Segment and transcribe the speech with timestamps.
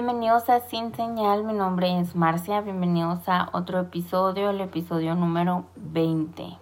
[0.00, 5.64] Bienvenidos a Sin Señal, mi nombre es Marcia, bienvenidos a otro episodio, el episodio número
[5.74, 6.56] 20.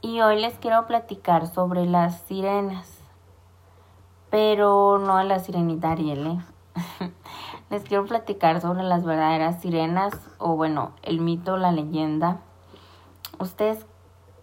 [0.00, 3.02] Y hoy les quiero platicar sobre las sirenas,
[4.30, 7.10] pero no a la sirenita Ariel, ¿eh?
[7.68, 12.42] les quiero platicar sobre las verdaderas sirenas, o bueno, el mito, la leyenda.
[13.40, 13.84] ¿Ustedes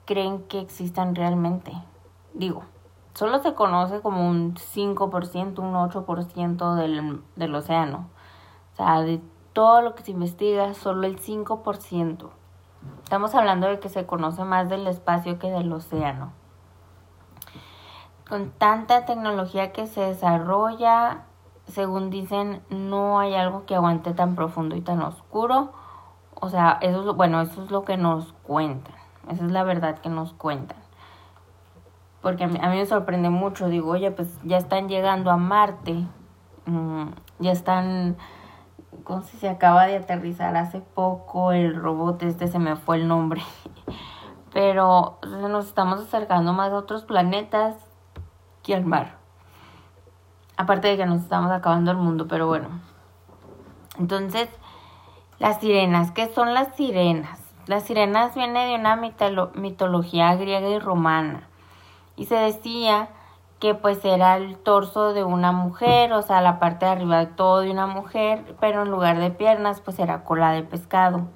[0.03, 1.71] creen que existan realmente?
[2.33, 2.63] Digo,
[3.17, 8.09] solo se conoce como un 5%, un 8% del, del océano.
[8.73, 9.19] O sea, de
[9.53, 12.29] todo lo que se investiga, solo el 5%.
[13.01, 16.31] Estamos hablando de que se conoce más del espacio que del océano.
[18.29, 21.23] Con tanta tecnología que se desarrolla,
[21.65, 25.71] según dicen, no hay algo que aguante tan profundo y tan oscuro.
[26.35, 28.93] O sea, eso es, bueno, eso es lo que nos cuentan.
[29.27, 30.86] Esa es la verdad que nos cuentan
[32.21, 36.05] porque a mí, me sorprende mucho, digo, oye, pues ya están llegando a Marte,
[36.65, 37.09] mm,
[37.39, 38.17] ya están,
[39.03, 43.07] ¿cómo se, se acaba de aterrizar hace poco el robot, este se me fue el
[43.07, 43.41] nombre,
[44.53, 47.75] pero nos estamos acercando más a otros planetas
[48.63, 49.17] que al mar.
[50.57, 52.69] Aparte de que nos estamos acabando el mundo, pero bueno.
[53.99, 54.49] Entonces,
[55.37, 57.39] las sirenas, ¿qué son las sirenas?
[57.67, 58.95] Las sirenas vienen de una
[59.53, 61.47] mitología griega y romana
[62.17, 63.09] y se decía
[63.59, 67.27] que pues era el torso de una mujer, o sea, la parte de arriba de
[67.27, 71.27] todo de una mujer, pero en lugar de piernas pues era cola de pescado.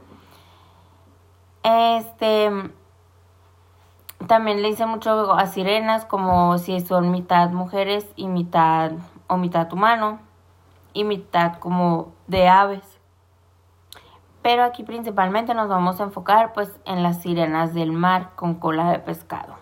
[1.63, 2.51] Este
[4.27, 8.91] también le hice mucho a sirenas como si son mitad mujeres y mitad
[9.27, 10.19] o mitad humano
[10.93, 12.99] y mitad como de aves.
[14.41, 18.91] Pero aquí principalmente nos vamos a enfocar pues en las sirenas del mar con cola
[18.91, 19.60] de pescado.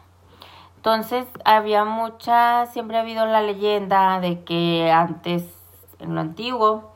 [0.79, 5.43] Entonces había mucha, siempre ha habido la leyenda de que antes,
[5.99, 6.93] en lo antiguo,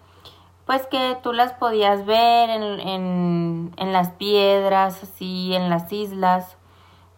[0.66, 6.56] pues que tú las podías ver en, en, las piedras, así, en las islas,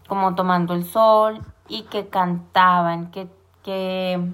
[0.07, 3.27] como tomando el sol, y que cantaban, que,
[3.61, 4.33] que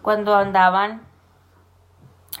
[0.00, 1.02] cuando andaban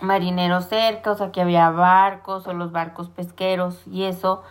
[0.00, 4.44] marineros cerca, o sea, que había barcos o los barcos pesqueros y eso,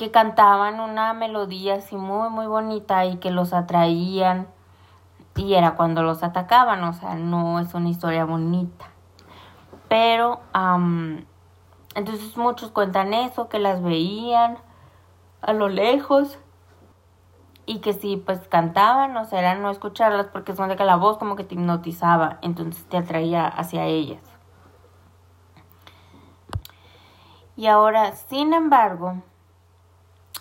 [0.00, 4.48] que cantaban una melodía así muy, muy bonita y que los atraían
[5.36, 8.86] y era cuando los atacaban, o sea, no es una historia bonita.
[9.90, 10.40] Pero,
[11.94, 14.56] entonces muchos cuentan eso, que las veían
[15.42, 16.38] a lo lejos
[17.66, 20.96] y que sí, pues cantaban, o sea, era no escucharlas porque es donde que la
[20.96, 24.22] voz como que te hipnotizaba, entonces te atraía hacia ellas.
[27.54, 29.22] Y ahora, sin embargo,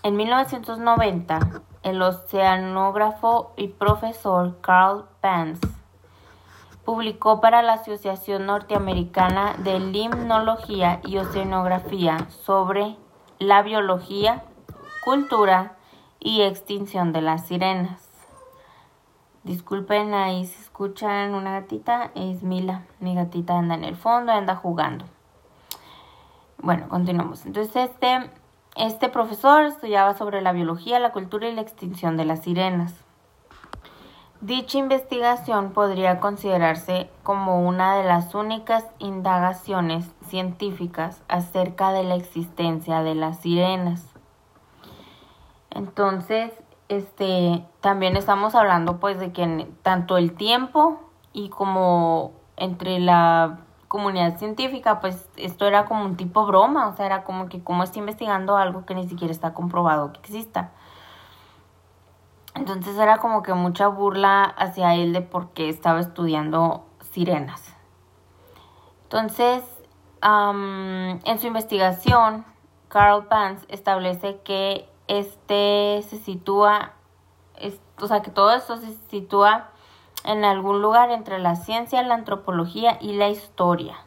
[0.04, 1.40] en 1990,
[1.84, 5.68] el oceanógrafo y profesor Carl Pence
[6.86, 12.96] publicó para la Asociación Norteamericana de Limnología y Oceanografía sobre
[13.40, 14.44] la biología,
[15.04, 15.76] cultura
[16.20, 18.10] y extinción de las sirenas.
[19.44, 22.86] Disculpen, ahí si escuchan una gatita, es Mila.
[23.00, 25.06] Mi gatita anda en el fondo, anda jugando.
[26.58, 27.46] Bueno, continuamos.
[27.46, 28.30] Entonces, este
[28.80, 32.94] este profesor estudiaba sobre la biología, la cultura y la extinción de las sirenas.
[34.42, 43.04] Dicha investigación podría considerarse como una de las únicas indagaciones científicas acerca de la existencia
[43.04, 44.06] de las sirenas.
[45.72, 46.54] Entonces,
[46.88, 51.02] este, también estamos hablando pues de que tanto el tiempo
[51.34, 57.08] y como entre la comunidad científica, pues esto era como un tipo broma, o sea,
[57.08, 60.72] era como que cómo está investigando algo que ni siquiera está comprobado que exista.
[62.56, 67.76] Entonces era como que mucha burla hacia él de por qué estaba estudiando sirenas.
[69.04, 69.64] Entonces,
[70.22, 72.46] en su investigación,
[72.90, 76.92] Carl Pans establece que este se sitúa,
[78.00, 79.72] o sea, que todo esto se sitúa
[80.24, 83.98] en algún lugar entre la ciencia, la antropología y la historia.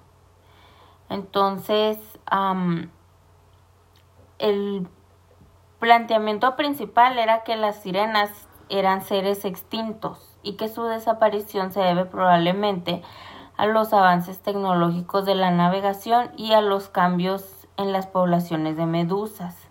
[1.08, 1.98] Entonces,
[4.38, 4.88] el
[5.78, 8.30] planteamiento principal era que las sirenas
[8.68, 13.02] eran seres extintos y que su desaparición se debe probablemente
[13.56, 18.86] a los avances tecnológicos de la navegación y a los cambios en las poblaciones de
[18.86, 19.61] medusas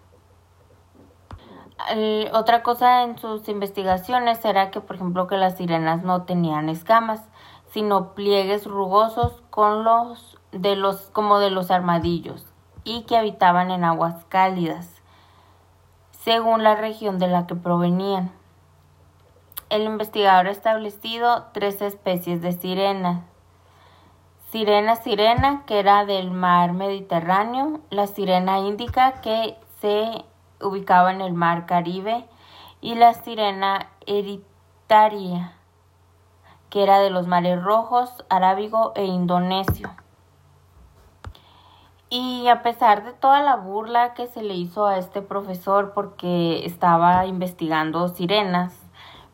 [2.33, 7.21] otra cosa en sus investigaciones era que, por ejemplo, que las sirenas no tenían escamas,
[7.71, 12.45] sino pliegues rugosos con los de los como de los armadillos
[12.83, 15.01] y que habitaban en aguas cálidas,
[16.11, 18.31] según la región de la que provenían.
[19.69, 23.21] El investigador ha establecido tres especies de sirenas.
[24.51, 30.25] sirena sirena, que era del mar Mediterráneo, la sirena índica, que se
[30.61, 32.25] ubicaba en el mar Caribe,
[32.81, 35.53] y la sirena eritaria,
[36.69, 39.89] que era de los mares rojos, arábigo e indonesio.
[42.09, 46.65] Y a pesar de toda la burla que se le hizo a este profesor porque
[46.65, 48.73] estaba investigando sirenas,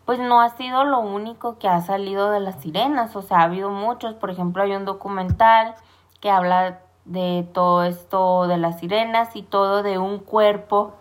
[0.06, 3.44] pues no ha sido lo único que ha salido de las sirenas, o sea, ha
[3.44, 5.76] habido muchos, por ejemplo, hay un documental
[6.22, 10.94] que habla de todo esto de las sirenas y todo de un cuerpo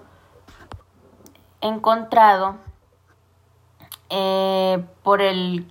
[1.60, 2.56] encontrado
[4.10, 5.66] eh, por el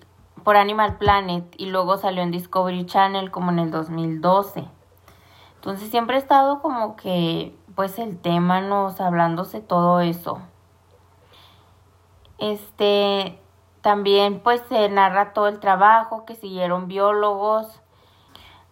[0.46, 4.68] por Animal Planet y luego salió en Discovery Channel como en el 2012.
[5.56, 10.40] Entonces siempre ha estado como que, pues el tema nos hablándose todo eso.
[12.38, 13.40] Este,
[13.82, 17.82] también pues se narra todo el trabajo que siguieron biólogos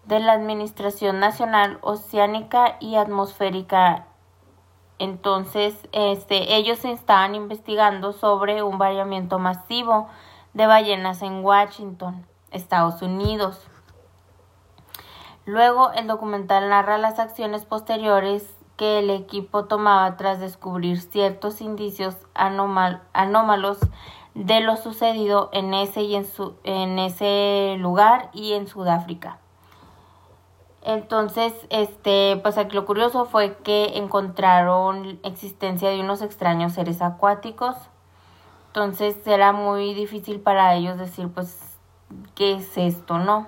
[0.05, 4.05] de la Administración Nacional Oceánica y Atmosférica.
[5.03, 10.07] Entonces, este, ellos estaban investigando sobre un variamiento masivo
[10.53, 13.67] de ballenas en Washington, Estados Unidos.
[15.43, 22.15] Luego, el documental narra las acciones posteriores que el equipo tomaba tras descubrir ciertos indicios
[22.33, 23.79] anómalos
[24.35, 29.42] de lo sucedido en ese, y en, su, en ese lugar y en Sudáfrica.
[30.85, 37.77] Entonces, este, pues lo curioso fue que encontraron existencia de unos extraños seres acuáticos.
[38.67, 41.77] Entonces era muy difícil para ellos decir, pues,
[42.35, 43.47] ¿qué es esto, no?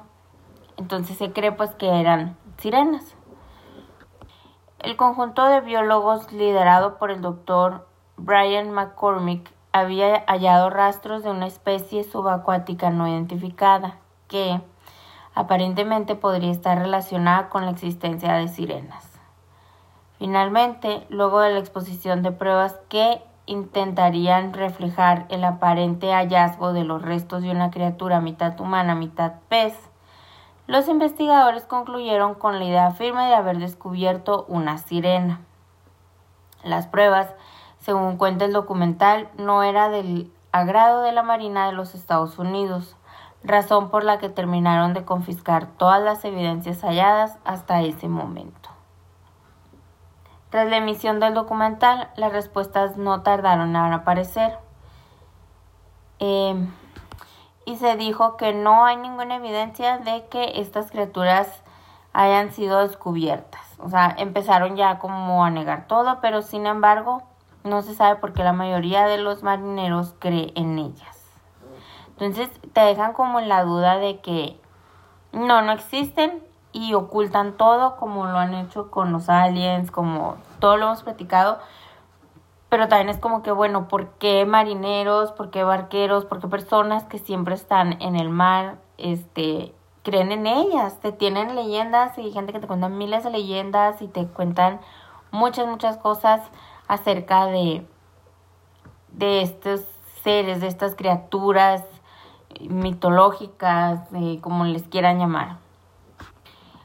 [0.77, 3.15] Entonces se cree pues que eran sirenas.
[4.79, 7.85] El conjunto de biólogos liderado por el doctor
[8.17, 13.97] Brian McCormick había hallado rastros de una especie subacuática no identificada
[14.29, 14.61] que
[15.35, 19.11] aparentemente podría estar relacionada con la existencia de sirenas.
[20.17, 27.01] Finalmente, luego de la exposición de pruebas que intentarían reflejar el aparente hallazgo de los
[27.01, 29.77] restos de una criatura mitad humana, mitad pez,
[30.67, 35.41] los investigadores concluyeron con la idea firme de haber descubierto una sirena.
[36.63, 37.27] Las pruebas,
[37.77, 42.95] según cuenta el documental, no era del agrado de la Marina de los Estados Unidos,
[43.45, 48.69] razón por la que terminaron de confiscar todas las evidencias halladas hasta ese momento.
[50.49, 54.57] Tras la emisión del documental, las respuestas no tardaron en aparecer.
[56.19, 56.55] Eh,
[57.65, 61.63] y se dijo que no hay ninguna evidencia de que estas criaturas
[62.13, 63.61] hayan sido descubiertas.
[63.79, 67.23] O sea, empezaron ya como a negar todo, pero sin embargo
[67.63, 71.14] no se sabe por qué la mayoría de los marineros cree en ellas.
[72.19, 74.59] Entonces te dejan como en la duda de que
[75.31, 80.77] no, no existen y ocultan todo como lo han hecho con los aliens, como todo
[80.77, 81.59] lo hemos platicado
[82.75, 87.05] pero también es como que, bueno, ¿por qué marineros, por qué barqueros, por qué personas
[87.05, 90.99] que siempre están en el mar, este, creen en ellas?
[90.99, 94.81] Te tienen leyendas y hay gente que te cuenta miles de leyendas y te cuentan
[95.31, 96.41] muchas, muchas cosas
[96.89, 97.87] acerca de,
[99.13, 99.81] de estos
[100.23, 101.81] seres, de estas criaturas
[102.61, 104.01] mitológicas,
[104.41, 105.57] como les quieran llamar.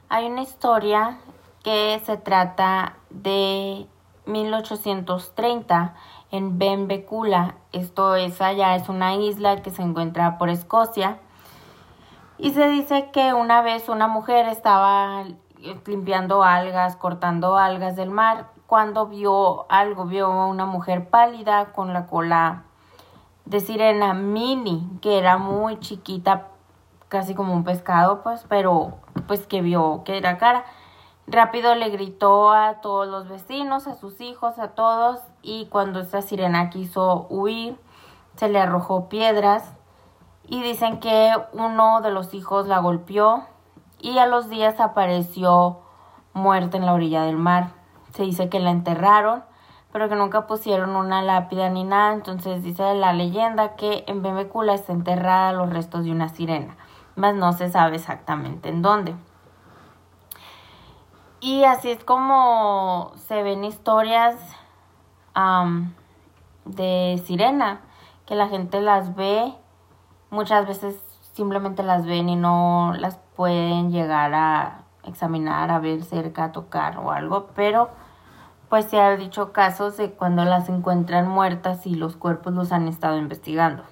[0.08, 1.18] Hay una historia
[1.62, 3.86] que se trata de
[4.26, 5.94] 1830
[6.30, 7.56] en Benbecula.
[7.72, 11.18] Esto es allá, es una isla que se encuentra por Escocia.
[12.38, 15.24] Y se dice que una vez una mujer estaba
[15.86, 22.06] limpiando algas, cortando algas del mar, cuando vio algo, vio una mujer pálida con la
[22.06, 22.62] cola
[23.50, 26.46] de sirena mini, que era muy chiquita,
[27.08, 30.64] casi como un pescado, pues, pero pues que vio que era cara.
[31.26, 36.22] Rápido le gritó a todos los vecinos, a sus hijos, a todos, y cuando esta
[36.22, 37.76] sirena quiso huir,
[38.36, 39.74] se le arrojó piedras
[40.46, 43.46] y dicen que uno de los hijos la golpeó
[43.98, 45.80] y a los días apareció
[46.34, 47.70] muerta en la orilla del mar.
[48.14, 49.42] Se dice que la enterraron,
[49.92, 54.74] pero que nunca pusieron una lápida ni nada, entonces dice la leyenda que en Bemecula
[54.74, 56.76] está enterrada los restos de una sirena,
[57.16, 59.14] mas no se sabe exactamente en dónde.
[61.40, 64.36] Y así es como se ven historias
[66.66, 67.80] de sirena,
[68.26, 69.54] que la gente las ve,
[70.30, 76.44] muchas veces simplemente las ven y no las pueden llegar a examinar, a ver cerca,
[76.44, 77.88] a tocar o algo, pero
[78.70, 82.86] pues se ha dicho casos de cuando las encuentran muertas y los cuerpos los han
[82.86, 83.82] estado investigando.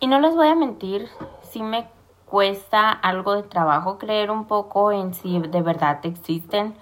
[0.00, 1.08] Y no les voy a mentir,
[1.42, 1.88] sí me
[2.26, 6.74] cuesta algo de trabajo creer un poco en si de verdad existen.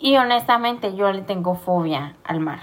[0.00, 2.58] Y honestamente yo le tengo fobia al mar.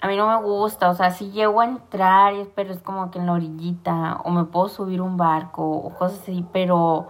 [0.00, 3.18] A mí no me gusta, o sea, si llego a entrar, pero es como que
[3.18, 7.08] en la orillita, o me puedo subir un barco, o cosas así, pero,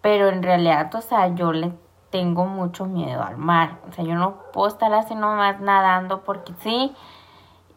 [0.00, 1.72] pero en realidad, o sea, yo le
[2.10, 3.78] tengo mucho miedo al mar.
[3.88, 6.92] O sea, yo no puedo estar así nomás nadando porque sí.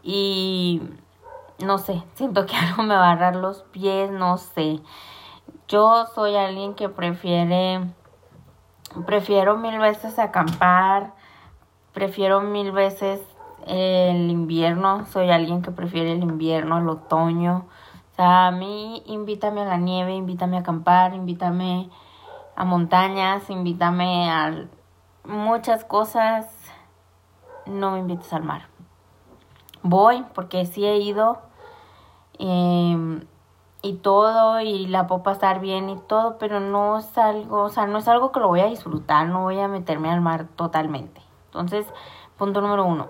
[0.02, 0.82] Y
[1.60, 4.82] no sé, siento que algo me va a agarrar los pies, no sé.
[5.68, 7.82] Yo soy alguien que prefiere,
[9.06, 11.14] prefiero mil veces acampar,
[11.94, 13.22] prefiero mil veces
[13.66, 17.66] el invierno, soy alguien que prefiere el invierno, el otoño.
[18.12, 21.90] O sea, a mí invítame a la nieve, invítame a acampar, invítame
[22.56, 24.68] a montañas, invítame a
[25.26, 26.48] muchas cosas.
[27.66, 28.68] No me invites al mar.
[29.82, 31.42] Voy porque sí he ido
[32.40, 33.26] em,
[33.82, 37.86] y todo y la puedo pasar bien y todo, pero no es algo, o sea,
[37.86, 41.22] no es algo que lo voy a disfrutar, no voy a meterme al mar totalmente.
[41.48, 41.86] Entonces,
[42.38, 43.10] punto número uno.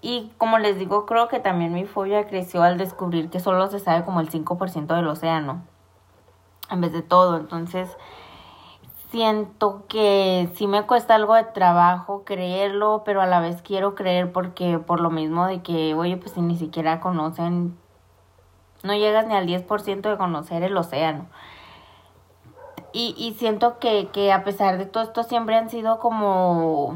[0.00, 3.78] Y como les digo, creo que también mi fobia creció al descubrir que solo se
[3.78, 5.62] sabe como el 5% del océano,
[6.70, 7.36] en vez de todo.
[7.36, 7.96] Entonces,
[9.12, 14.32] siento que sí me cuesta algo de trabajo creerlo, pero a la vez quiero creer
[14.32, 17.76] porque por lo mismo de que, oye, pues si ni siquiera conocen,
[18.82, 21.26] no llegas ni al 10% de conocer el océano.
[22.94, 26.94] Y, y siento que, que a pesar de todo esto siempre han sido como,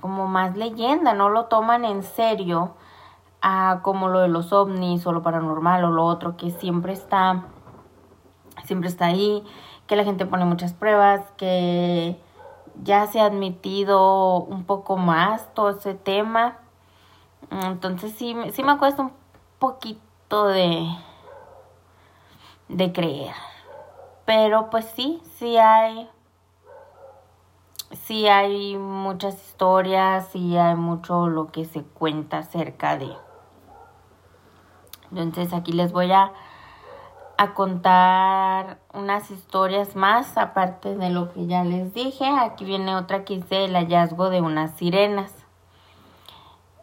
[0.00, 2.72] como más leyenda, no lo toman en serio
[3.42, 7.44] a como lo de los ovnis o lo paranormal o lo otro que siempre está,
[8.64, 9.44] siempre está ahí
[9.86, 12.20] que la gente pone muchas pruebas, que
[12.82, 16.58] ya se ha admitido un poco más todo ese tema.
[17.50, 19.12] Entonces sí, sí me cuesta un
[19.58, 20.88] poquito de,
[22.68, 23.34] de creer.
[24.24, 26.10] Pero pues sí, sí hay,
[27.92, 33.12] sí hay muchas historias, sí hay mucho lo que se cuenta acerca de.
[35.12, 36.32] Entonces aquí les voy a
[37.38, 42.26] a contar unas historias más, aparte de lo que ya les dije.
[42.26, 45.32] Aquí viene otra que dice el hallazgo de unas sirenas.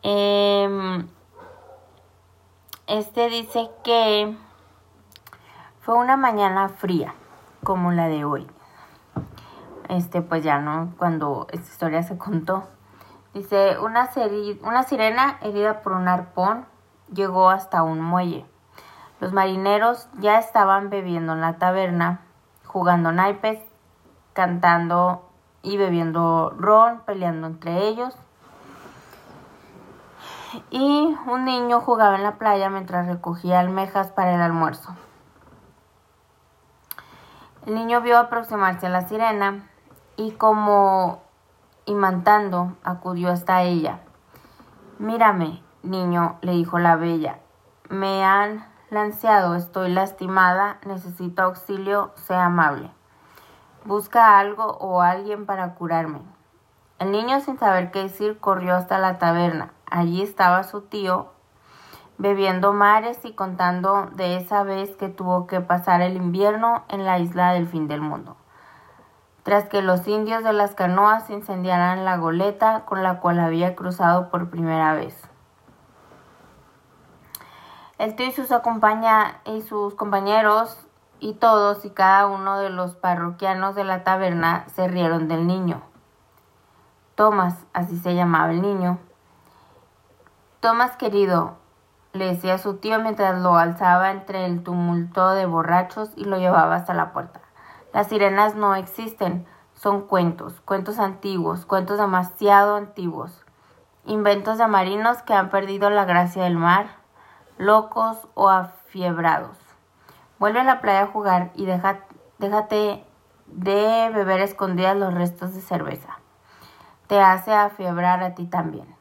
[0.03, 1.07] Em,
[2.88, 4.36] este dice que
[5.81, 7.15] fue una mañana fría,
[7.63, 8.48] como la de hoy.
[9.89, 12.67] Este, pues ya no, cuando esta historia se contó.
[13.33, 14.10] Dice, una,
[14.62, 16.67] una sirena herida por un arpón
[17.12, 18.45] llegó hasta un muelle.
[19.24, 22.20] Los marineros ya estaban bebiendo en la taberna,
[22.65, 23.58] jugando naipes,
[24.34, 25.24] cantando
[25.62, 28.18] y bebiendo ron, peleando entre ellos.
[30.72, 34.94] Y un niño jugaba en la playa mientras recogía almejas para el almuerzo.
[37.65, 39.70] El niño vio aproximarse a la sirena
[40.18, 41.22] y como
[41.86, 44.01] imantando acudió hasta ella.
[45.00, 47.39] Mírame, niño, le dijo la bella,
[47.88, 52.91] me han Estoy lastimada, necesito auxilio, sea amable.
[53.85, 56.21] Busca algo o alguien para curarme.
[57.00, 59.71] El niño, sin saber qué decir, corrió hasta la taberna.
[59.89, 61.31] Allí estaba su tío,
[62.19, 67.17] bebiendo mares y contando de esa vez que tuvo que pasar el invierno en la
[67.17, 68.38] isla del fin del mundo.
[69.41, 74.29] Tras que los indios de las canoas incendiaran la goleta con la cual había cruzado
[74.29, 75.33] por primera vez.
[78.03, 78.31] El tío y
[79.62, 80.77] sus, compañeros
[81.22, 85.81] y todos y cada uno de los parroquianos de la taberna se rieron del niño.
[87.15, 89.00] Tomás, así se llamaba el niño.
[90.60, 91.55] Tomás querido,
[92.12, 96.75] le decía su tío mientras lo alzaba entre el tumulto de borrachos y lo llevaba
[96.75, 97.39] hasta la puerta.
[97.93, 103.45] Las sirenas no existen, son cuentos, cuentos antiguos, cuentos demasiado antiguos,
[104.03, 107.01] inventos de marinos que han perdido la gracia del mar
[107.57, 109.57] locos o afiebrados.
[110.39, 113.05] Vuelve a la playa a jugar y déjate
[113.48, 116.19] de beber escondidas los restos de cerveza.
[117.07, 118.93] Te hace afiebrar a ti también.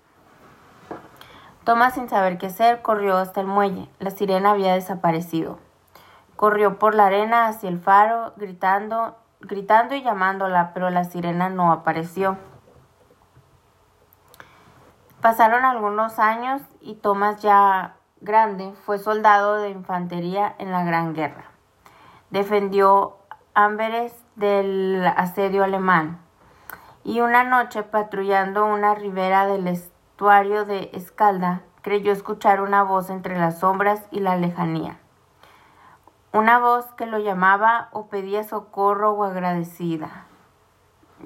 [1.64, 3.88] Tomás, sin saber qué hacer, corrió hasta el muelle.
[4.00, 5.59] La sirena había desaparecido.
[6.35, 11.71] Corrió por la arena hacia el faro, gritando, gritando y llamándola, pero la sirena no
[11.71, 12.37] apareció.
[15.21, 21.45] Pasaron algunos años y Tomás ya grande, fue soldado de infantería en la Gran Guerra.
[22.31, 23.17] Defendió
[23.55, 26.21] Amberes del asedio alemán
[27.05, 33.38] y una noche patrullando una ribera del estuario de Escalda, creyó escuchar una voz entre
[33.38, 34.99] las sombras y la lejanía.
[36.33, 40.25] una voz que lo llamaba o pedía socorro o agradecida.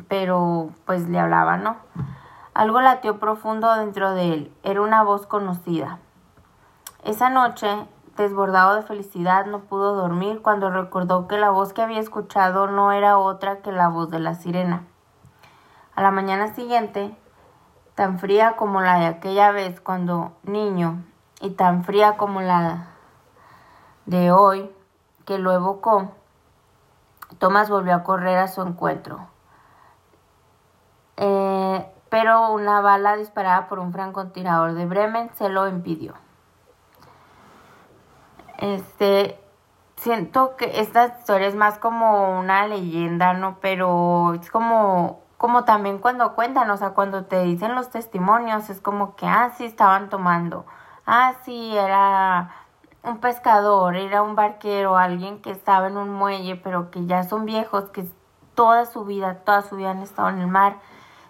[0.08, 1.76] Pero pues le hablaba, ¿no?
[2.54, 4.52] Algo latió profundo dentro de él.
[4.64, 6.00] Era una voz conocida.
[7.06, 7.86] Esa noche,
[8.16, 12.90] desbordado de felicidad, no pudo dormir cuando recordó que la voz que había escuchado no
[12.90, 14.82] era otra que la voz de la sirena.
[15.94, 17.16] A la mañana siguiente,
[17.94, 21.04] tan fría como la de aquella vez cuando niño
[21.40, 22.88] y tan fría como la
[24.06, 24.68] de hoy
[25.26, 26.10] que lo evocó,
[27.38, 29.28] Thomas volvió a correr a su encuentro.
[31.18, 36.25] Eh, pero una bala disparada por un francotirador de Bremen se lo impidió.
[38.58, 39.38] Este,
[39.96, 43.58] siento que esta historia es más como una leyenda, ¿no?
[43.60, 48.80] Pero es como, como también cuando cuentan, o sea, cuando te dicen los testimonios, es
[48.80, 50.66] como que, ah, sí, estaban tomando,
[51.06, 52.50] ah, sí, era
[53.02, 57.44] un pescador, era un barquero, alguien que estaba en un muelle, pero que ya son
[57.44, 58.06] viejos, que
[58.54, 60.78] toda su vida, toda su vida han estado en el mar.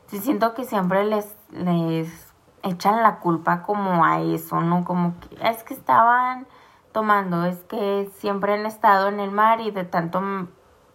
[0.07, 4.85] Sí, siento que siempre les, les echan la culpa como a eso, ¿no?
[4.85, 6.47] Como que es que estaban
[6.97, 10.19] tomando, es que siempre han estado en el mar y de tanto,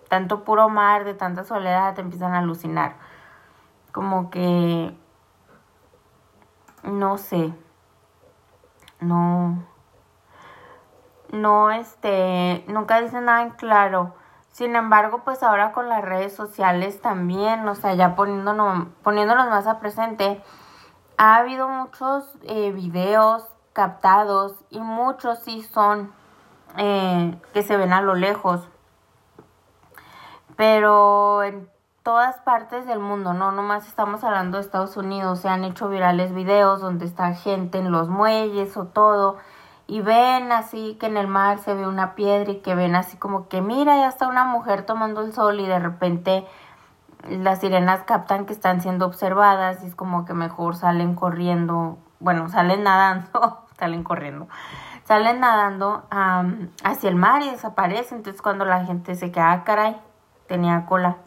[0.10, 2.96] tanto puro mar, de tanta soledad, te empiezan a alucinar.
[3.92, 4.98] Como que,
[6.82, 7.54] no sé,
[9.00, 9.64] no,
[11.32, 14.16] no, este, nunca dicen nada en claro.
[14.50, 19.68] Sin embargo, pues ahora con las redes sociales también, o sea, ya poniéndonos, poniéndonos más
[19.68, 20.42] a presente,
[21.18, 26.12] ha habido muchos eh, videos captados y muchos sí son
[26.78, 28.68] eh, que se ven a lo lejos.
[30.56, 31.70] Pero en
[32.04, 36.34] todas partes del mundo, no nomás estamos hablando de Estados Unidos, se han hecho virales
[36.34, 39.38] videos donde está gente en los muelles o todo
[39.88, 43.18] y ven así que en el mar se ve una piedra y que ven así
[43.18, 46.46] como que mira, ya está una mujer tomando el sol y de repente
[47.28, 52.50] las sirenas captan que están siendo observadas y es como que mejor salen corriendo bueno,
[52.50, 54.48] salen nadando, salen corriendo,
[55.06, 56.04] salen nadando
[56.84, 58.20] hacia el mar y desaparecen.
[58.20, 60.00] Entonces cuando la gente se queda, ah, caray,
[60.46, 61.18] tenía cola.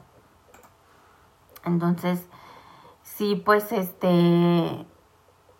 [1.64, 2.28] Entonces,
[3.02, 4.86] sí, pues este,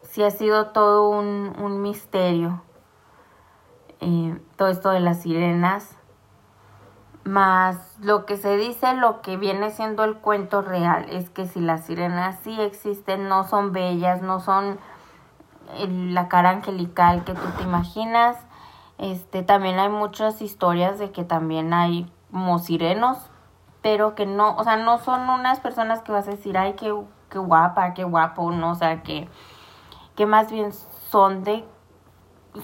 [0.03, 2.63] sí ha sido todo un, misterio.
[4.01, 5.97] Eh, todo esto de las sirenas.
[7.25, 11.59] Más lo que se dice, lo que viene siendo el cuento real, es que si
[11.59, 14.79] las sirenas sí existen, no son bellas, no son
[15.89, 18.37] la cara angelical que tú te imaginas.
[18.99, 23.19] Este, también hay muchas historias de que también hay como sirenos,
[23.83, 26.95] pero que no, o sea, no son unas personas que vas a decir, ay, qué,
[27.29, 29.29] qué guapa, qué guapo, no, o sea, que,
[30.17, 30.73] que más bien
[31.11, 31.65] son de,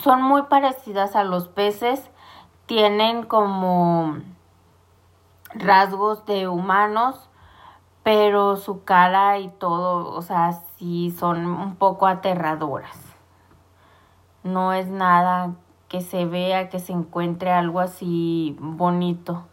[0.00, 2.10] son muy parecidas a los peces,
[2.66, 4.18] tienen como
[5.54, 7.28] rasgos de humanos,
[8.02, 12.96] pero su cara y todo, o sea, sí son un poco aterradoras.
[14.42, 15.52] No es nada
[15.88, 19.44] que se vea, que se encuentre algo así bonito.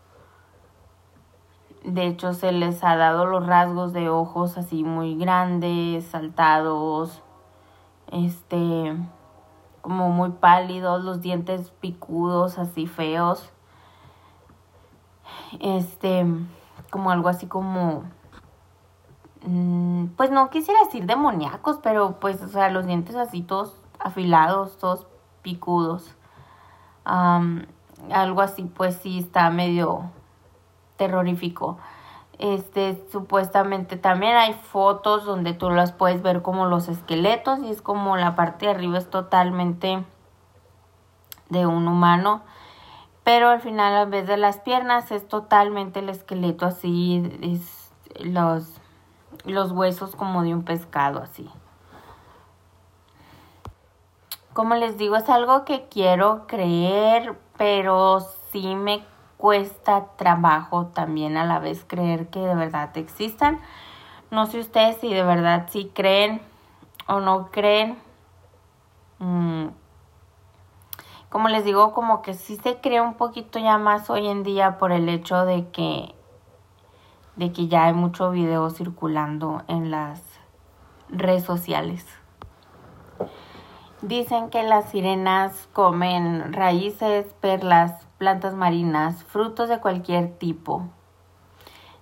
[1.83, 7.21] De hecho, se les ha dado los rasgos de ojos así muy grandes, saltados,
[8.09, 8.95] este,
[9.81, 13.51] como muy pálidos, los dientes picudos, así feos.
[15.59, 16.25] Este,
[16.89, 18.03] como algo así como
[20.15, 25.07] pues no quisiera decir demoníacos, pero pues, o sea, los dientes así todos afilados, todos
[25.41, 26.15] picudos.
[27.05, 30.11] algo así, pues sí está medio
[30.97, 31.77] terrorífico.
[32.39, 37.81] Este, supuestamente también hay fotos donde tú las puedes ver como los esqueletos y es
[37.81, 40.03] como la parte de arriba es totalmente
[41.49, 42.41] de un humano,
[43.23, 48.79] pero al final a vez de las piernas es totalmente el esqueleto así, es los
[49.51, 51.49] los huesos como de un pescado así.
[54.53, 58.19] Como les digo, es algo que quiero creer, pero
[58.51, 59.03] sí me
[59.37, 63.59] cuesta trabajo también a la vez creer que de verdad existan.
[64.31, 66.41] No sé ustedes si de verdad sí creen
[67.07, 67.97] o no creen.
[69.19, 69.67] Mm.
[71.29, 74.77] Como les digo, como que sí se cree un poquito ya más hoy en día
[74.77, 76.15] por el hecho de que
[77.37, 80.21] de que ya hay mucho video circulando en las
[81.09, 82.05] redes sociales.
[84.01, 90.83] Dicen que las sirenas comen raíces, perlas, plantas marinas, frutos de cualquier tipo.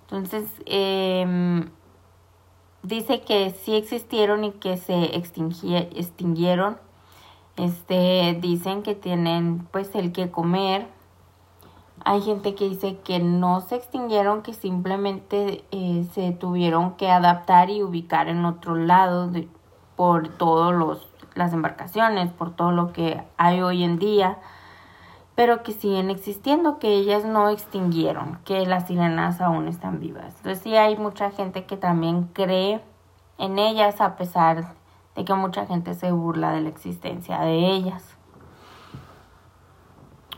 [0.02, 1.70] Entonces, em,
[2.82, 6.78] dice que sí existieron y que se extinguieron.
[7.56, 10.86] Este, dicen que tienen pues el que comer,
[12.08, 17.68] Hay gente que dice que no se extinguieron, que simplemente eh, se tuvieron que adaptar
[17.68, 19.48] y ubicar en otro lado de,
[19.96, 21.00] por todas
[21.34, 24.38] las embarcaciones, por todo lo que hay hoy en día,
[25.34, 30.32] pero que siguen existiendo, que ellas no extinguieron, que las sirenas aún están vivas.
[30.36, 32.80] Entonces sí hay mucha gente que también cree
[33.36, 34.74] en ellas a pesar
[35.16, 38.15] de que mucha gente se burla de la existencia de ellas.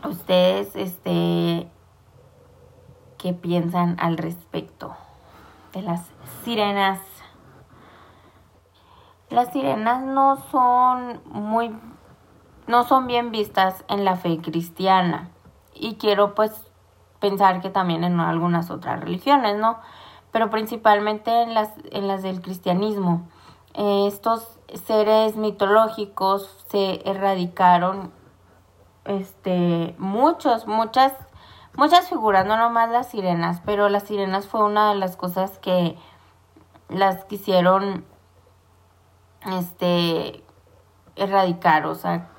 [0.03, 1.69] Ustedes, este,
[3.17, 4.95] ¿qué piensan al respecto
[5.73, 6.05] de las
[6.43, 6.99] sirenas?
[9.29, 11.75] Las sirenas no son muy,
[12.67, 15.31] no son bien vistas en la fe cristiana.
[15.73, 16.51] Y quiero pues
[17.19, 19.79] pensar que también en algunas otras religiones, ¿no?
[20.31, 23.27] Pero principalmente en las, en las del cristianismo.
[23.73, 28.17] estos seres mitológicos se erradicaron
[29.09, 31.13] este muchos muchas
[31.75, 35.97] muchas figuras no nomás las sirenas pero las sirenas fue una de las cosas que
[36.89, 38.05] las quisieron
[39.45, 40.43] este
[41.15, 42.29] erradicar o sea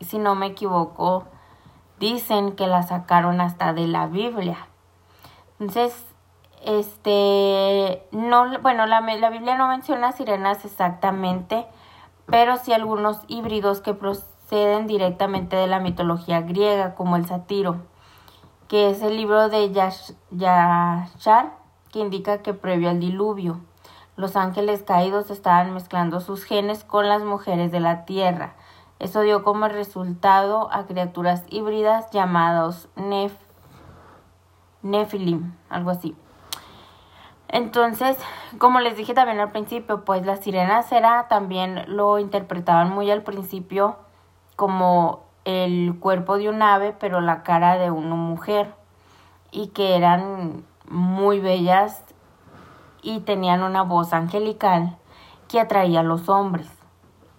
[0.00, 1.26] si no me equivoco
[2.00, 4.66] dicen que la sacaron hasta de la Biblia.
[5.60, 6.04] Entonces
[6.64, 11.66] este no bueno la, la Biblia no menciona sirenas exactamente
[12.26, 13.94] pero sí algunos híbridos que
[14.50, 17.76] proceden directamente de la mitología griega como el satiro
[18.66, 21.52] que es el libro de Yashar
[21.92, 23.60] que indica que previo al diluvio
[24.16, 28.54] los ángeles caídos estaban mezclando sus genes con las mujeres de la tierra.
[28.98, 33.32] Eso dio como resultado a criaturas híbridas llamados nef
[34.82, 36.14] Nephilim, algo así.
[37.48, 38.18] Entonces,
[38.58, 43.22] como les dije también al principio, pues las sirenas era también lo interpretaban muy al
[43.22, 43.96] principio
[44.60, 48.74] como el cuerpo de un ave, pero la cara de una mujer
[49.50, 52.04] y que eran muy bellas
[53.00, 54.98] y tenían una voz angelical
[55.48, 56.70] que atraía a los hombres.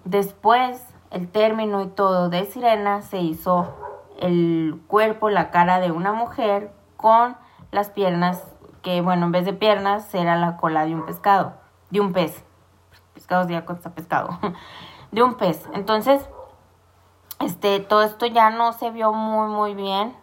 [0.03, 3.67] Después, el término y todo de sirena se hizo
[4.19, 7.37] el cuerpo, la cara de una mujer con
[7.69, 8.43] las piernas
[8.81, 11.53] que bueno, en vez de piernas era la cola de un pescado,
[11.91, 12.43] de un pez.
[13.13, 14.39] Pescado ya consta pescado.
[15.11, 15.67] De un pez.
[15.73, 16.25] Entonces,
[17.43, 20.15] este, todo esto ya no se vio muy, muy bien.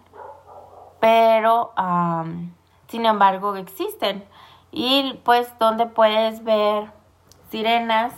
[1.01, 1.73] Pero,
[2.89, 4.25] sin embargo, existen.
[4.73, 6.91] Y pues, donde puedes ver
[7.51, 8.13] sirenas,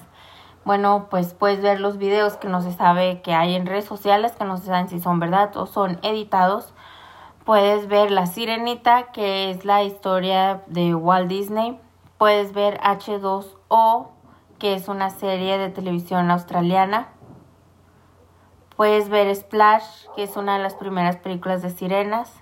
[0.64, 4.32] bueno, pues puedes ver los videos que no se sabe que hay en redes sociales,
[4.32, 6.74] que no se saben si son verdad o son editados
[7.44, 11.80] Puedes ver La Sirenita, que es la historia de Walt Disney.
[12.18, 14.08] Puedes ver H2O,
[14.58, 17.08] que es una serie de televisión australiana.
[18.80, 22.32] Puedes ver Splash, que es una de las primeras películas de sirenas.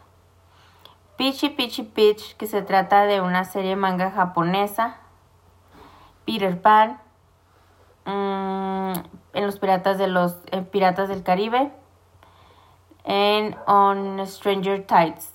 [1.17, 4.99] Peachy Peachy Peach, que se trata de una serie manga japonesa.
[6.25, 7.01] Peter Pan,
[8.05, 8.93] mm,
[9.33, 10.37] en los Piratas de los
[10.71, 11.73] Piratas del Caribe
[13.03, 15.33] en On Stranger Tides,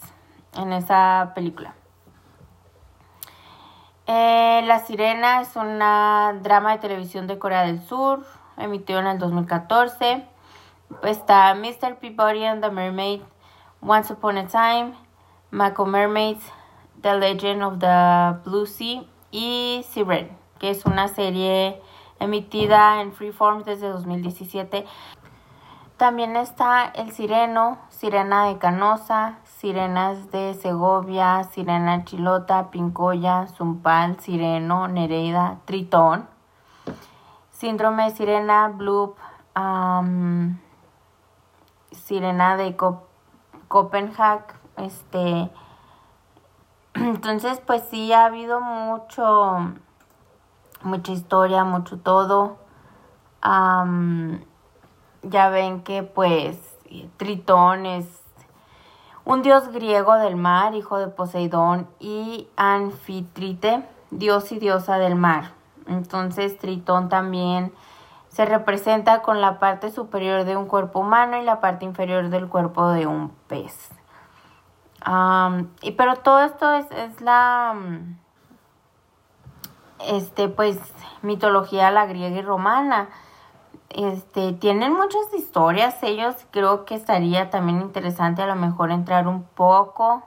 [0.56, 1.74] en esa película.
[4.08, 9.20] Eh, la Sirena es una drama de televisión de Corea del Sur, emitido en el
[9.20, 10.32] 2014.
[11.04, 11.98] Está Mr.
[12.00, 13.22] Peabody and the Mermaid,
[13.82, 14.94] Once Upon a Time,
[15.52, 16.44] Mako Mermaids,
[17.02, 21.82] The Legend of the Blue Sea y Siren, que es una serie
[22.20, 24.86] emitida en Freeform desde 2017.
[25.98, 34.88] También está el sireno, sirena de Canosa, sirenas de Segovia, sirena chilota, pincoya, zumpal, sireno,
[34.88, 36.28] nereida, tritón,
[37.52, 39.18] síndrome de sirena, bloop,
[42.14, 42.76] sirena de
[43.68, 45.50] Copenhague, este...
[46.94, 49.74] Entonces, pues sí, ha habido mucho,
[50.84, 52.58] mucha historia, mucho todo
[55.24, 56.58] ya ven que pues
[57.18, 58.06] Tritón es
[59.26, 65.52] un dios griego del mar, hijo de Poseidón, y Anfitrite, dios y diosa del mar.
[65.88, 67.74] Entonces Tritón también
[68.34, 72.48] se representa con la parte superior de un cuerpo humano y la parte inferior del
[72.50, 73.90] cuerpo de un pez.
[75.82, 77.76] y pero todo esto es, es la
[80.00, 80.78] este pues
[81.22, 83.10] mitología la griega y romana
[83.94, 89.44] este, tienen muchas historias ellos, creo que estaría también interesante a lo mejor entrar un
[89.44, 90.24] poco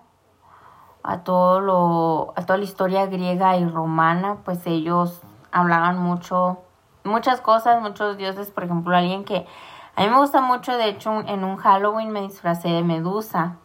[1.03, 6.59] a todo lo, a toda la historia griega y romana, pues ellos hablaban mucho,
[7.07, 9.47] muchas cosas, muchos dioses, por ejemplo, alguien que
[9.95, 13.57] a mí me gusta mucho, de hecho, en un Halloween me disfracé de Medusa.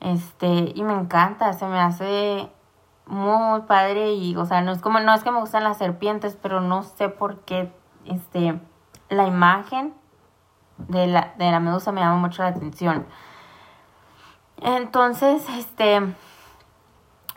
[0.00, 2.50] Este, y me encanta, se me hace
[3.06, 6.36] muy padre y, o sea, no es como, no es que me gustan las serpientes,
[6.40, 7.72] pero no sé por qué,
[8.04, 8.60] este,
[9.08, 9.94] la imagen
[10.78, 13.06] de la, de la medusa me llama mucho la atención.
[14.56, 16.14] Entonces, este,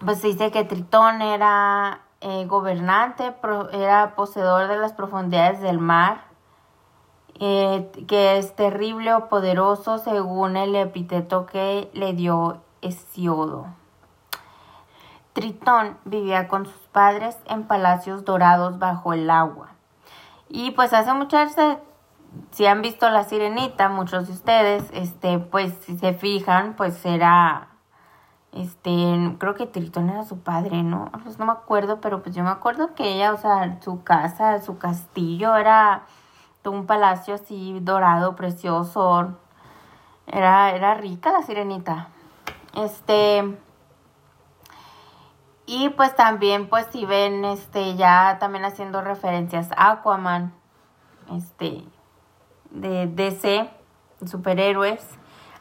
[0.04, 3.34] pues se dice que Tritón era eh, gobernante,
[3.72, 6.26] era poseedor de las profundidades del mar,
[7.40, 13.68] eh, que es terrible o poderoso según el epíteto que le dio Hesiodo.
[15.34, 19.70] Tritón vivía con sus padres en palacios dorados bajo el agua.
[20.50, 21.56] Y pues hace muchas
[22.52, 27.70] si han visto la sirenita, muchos de ustedes, este, pues si se fijan, pues era,
[28.52, 31.12] este, creo que Tritón era su padre, ¿no?
[31.24, 34.62] Pues no me acuerdo, pero pues yo me acuerdo que ella, o sea, su casa,
[34.62, 36.04] su castillo era
[36.70, 39.36] un palacio así dorado, precioso.
[40.28, 42.10] Era, era rica la sirenita.
[42.76, 43.58] Este,
[45.66, 50.54] y pues también, pues si ven, este, ya también haciendo referencias a Aquaman,
[51.32, 51.84] este,
[52.72, 53.70] de DC,
[54.26, 55.06] superhéroes.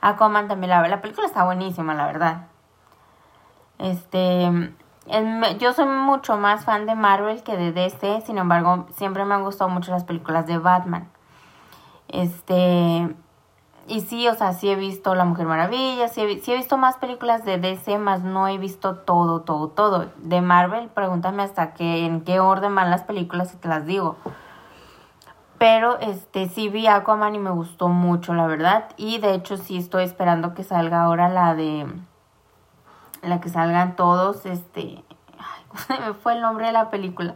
[0.00, 2.48] Aquaman también la la película está buenísima, la verdad.
[3.78, 4.72] Este,
[5.58, 9.44] yo soy mucho más fan de Marvel que de DC, sin embargo, siempre me han
[9.44, 11.08] gustado mucho las películas de Batman.
[12.08, 13.14] Este,
[13.86, 16.76] y sí, o sea, sí he visto La Mujer Maravilla, sí he, sí he visto
[16.76, 20.10] más películas de DC, más no he visto todo, todo, todo.
[20.18, 24.16] De Marvel, pregúntame hasta que, en qué orden van las películas y te las digo.
[25.58, 28.90] Pero este sí vi Aquaman y me gustó mucho, la verdad.
[28.96, 31.86] Y de hecho sí estoy esperando que salga ahora la de
[33.22, 35.04] la que salgan todos, este,
[35.38, 37.34] ay, me fue el nombre de la película.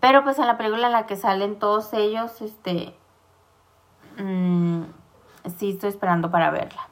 [0.00, 2.94] Pero pues en la película en la que salen todos ellos, este,
[4.18, 4.82] mmm,
[5.56, 6.88] sí estoy esperando para verla.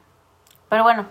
[0.69, 1.05] Pero bueno,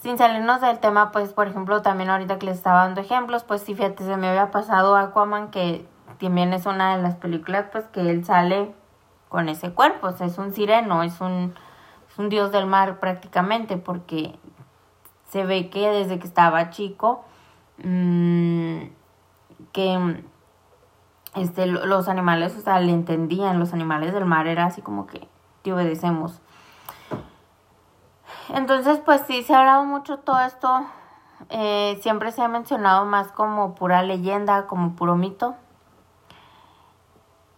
[0.00, 3.62] sin salirnos del tema, pues por ejemplo, también ahorita que les estaba dando ejemplos, pues
[3.62, 5.86] sí, fíjate, se me había pasado Aquaman que
[6.18, 8.74] también es una de las películas pues que él sale
[9.28, 11.54] con ese cuerpo, o sea, es un sireno, es un,
[12.10, 14.38] es un dios del mar prácticamente, porque
[15.32, 17.24] se ve que desde que estaba chico,
[17.82, 18.82] mmm,
[19.72, 20.22] que
[21.36, 25.26] este, los animales, o sea, le entendían, los animales del mar era así como que
[25.62, 26.42] te obedecemos.
[28.50, 30.84] Entonces, pues sí, se ha hablado mucho todo esto,
[31.48, 35.54] eh, siempre se ha mencionado más como pura leyenda, como puro mito,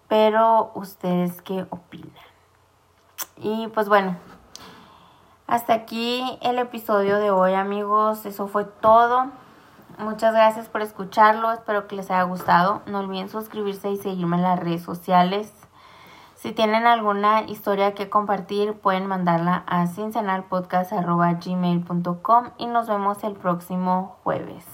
[0.07, 2.13] pero ustedes qué opinan.
[3.39, 4.17] Y pues bueno,
[5.47, 9.27] hasta aquí el episodio de hoy amigos, eso fue todo.
[9.99, 12.83] Muchas gracias por escucharlo, espero que les haya gustado.
[12.87, 15.53] No olviden suscribirse y seguirme en las redes sociales.
[16.35, 24.17] Si tienen alguna historia que compartir, pueden mandarla a cincenalpodcast.gmail.com y nos vemos el próximo
[24.25, 24.74] jueves.